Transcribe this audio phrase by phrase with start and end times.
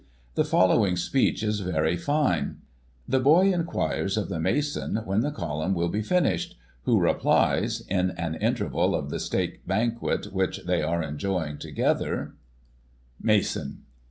[0.33, 2.57] The following speech is very fine.
[3.07, 8.09] The boy enquires of the mason when the column will be finished, who replies, in
[8.17, 12.33] an interval of the steak ban quet, which they are enjoying together:
[13.21, 13.83] Mason.